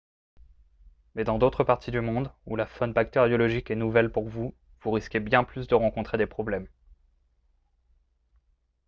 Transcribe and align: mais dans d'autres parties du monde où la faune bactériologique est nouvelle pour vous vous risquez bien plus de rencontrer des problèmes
mais 1.13 1.23
dans 1.23 1.37
d'autres 1.37 1.63
parties 1.63 1.91
du 1.91 2.01
monde 2.01 2.31
où 2.47 2.55
la 2.55 2.65
faune 2.65 2.91
bactériologique 2.91 3.69
est 3.69 3.75
nouvelle 3.75 4.11
pour 4.11 4.27
vous 4.27 4.55
vous 4.81 4.89
risquez 4.93 5.19
bien 5.19 5.43
plus 5.43 5.67
de 5.67 5.75
rencontrer 5.75 6.17
des 6.17 6.25
problèmes 6.25 6.67